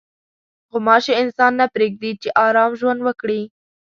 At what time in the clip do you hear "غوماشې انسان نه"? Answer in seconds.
0.71-1.65